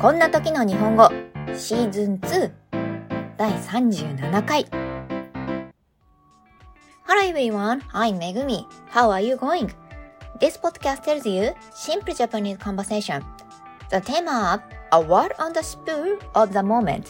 [0.00, 1.10] こんな時の日本語
[1.54, 2.50] シーズン2
[3.36, 4.64] 第37回
[7.06, 8.64] Hello everyone, I'm Megumi.
[8.90, 9.70] How are you going?
[10.40, 13.22] This podcast tells you simple Japanese conversation.
[13.90, 17.04] The theme of a word on the spur of the moment.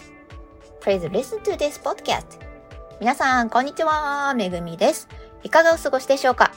[0.81, 2.41] Please listen to this podcast.
[2.99, 4.35] 皆さん、こんにちは。
[4.35, 5.07] めぐみです。
[5.45, 6.51] いかがお過ごしでしょうか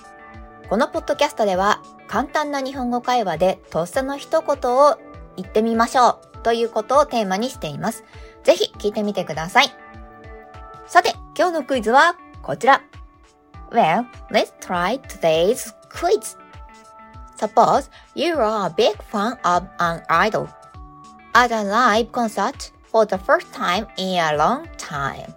[0.67, 4.97] このポッドキャストでは、簡単な日本語会話でとっさの一言を
[5.35, 8.03] 言ってみましょうということをテーマにしています。
[8.43, 9.71] ぜひ聞いてみてください。
[10.85, 12.81] さて、今日のクイズはこちら。
[13.71, 16.37] Well, let's try today's quiz.
[17.37, 20.47] Suppose you are a big fan of an idol
[21.33, 25.33] at a live concert for the first time in a long time.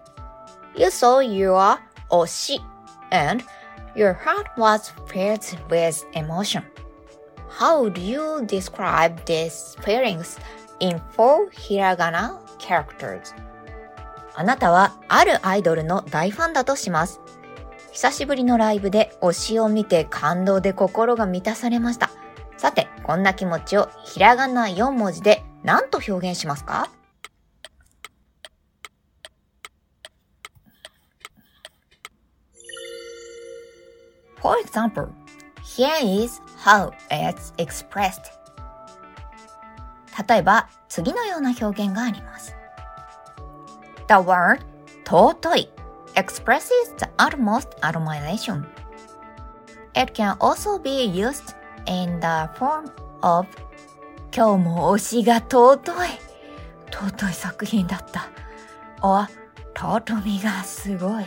[0.76, 1.78] You saw your
[2.10, 2.58] oshi
[3.10, 3.42] and
[3.94, 6.64] your heart was filled with emotion.
[7.48, 10.38] How would you describe these feelings
[10.80, 13.34] in four hiragana characters?
[14.34, 17.20] あなたはあるアイドルの大ファンだとします。
[17.92, 22.10] 久しぶりのライブで推しを見て感動で心が満たされました。
[22.58, 26.90] さて、こんな気持ちをひらがな4文字で何と表現しますか
[34.42, 35.08] ？For example,
[35.64, 38.20] here is how it's expressed.
[40.28, 42.54] 例えば、次のような表現があります。
[44.08, 44.60] The word
[45.04, 45.68] 尊い
[46.14, 48.64] expresses the utmost admiration.
[49.94, 51.54] It can also be used
[51.86, 52.90] in the form
[53.22, 53.46] of
[54.32, 56.08] 今日も推しが尊い
[56.90, 58.28] 尊い作品だった
[59.02, 59.26] or
[59.74, 61.24] 尊みがすごい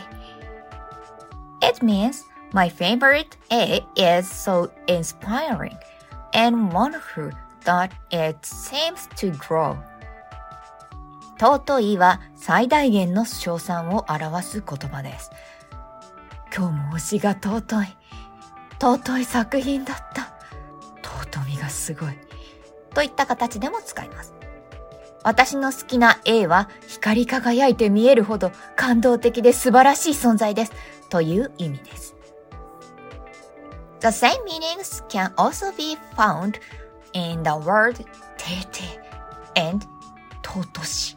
[1.62, 5.76] It means My favorite A is so inspiring
[6.32, 7.30] and wonderful
[7.64, 9.76] that it seems to grow.
[11.38, 15.30] 尊いは最大限の称賛を表す言葉です。
[16.54, 17.96] 今日も推しが尊い。
[18.80, 20.34] 尊い作品だった。
[21.02, 22.12] 尊みがすごい。
[22.94, 24.34] といった形でも使います。
[25.22, 30.72] 私の好きな A は光り輝いて見えるほど感動的で素晴らしい存在です。
[31.08, 32.14] という意味です。
[34.00, 36.58] The same meanings can also be found
[37.13, 38.03] in the word
[38.37, 38.99] tete
[39.55, 39.85] and
[40.43, 41.15] totoshi.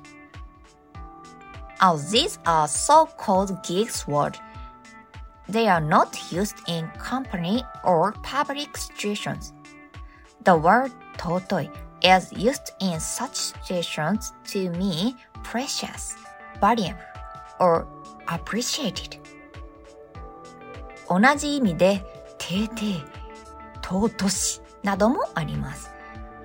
[1.81, 4.39] As these are so-called geeks words,
[5.49, 9.53] they are not used in company or public situations.
[10.45, 11.71] The word totoi
[12.03, 16.17] is used in such situations to mean precious,
[16.61, 17.01] valuable,
[17.61, 17.87] or
[18.29, 19.19] appreciated.
[21.09, 22.05] 同じ意味で
[22.39, 22.69] てい
[23.81, 25.92] 尊し などもあります。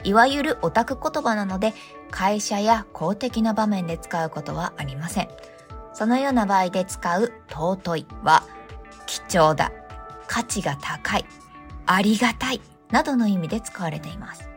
[0.04, 1.75] いわゆるオタク言葉なので、
[2.10, 5.28] 会社や公的な場面で使うことはありません。
[5.93, 8.44] そのような場合で使う尊いは、
[9.06, 9.72] 貴重だ、
[10.27, 11.27] 価値が高い、
[11.87, 12.60] ありがたい
[12.91, 14.48] などの意味で使われています。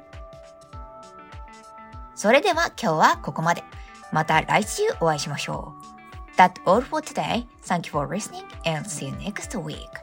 [2.16, 3.64] それでは今日はここまで。
[4.12, 6.38] また来週お会いしましょう。
[6.38, 7.48] That's all for today.
[7.64, 10.01] Thank you for listening and see you next week.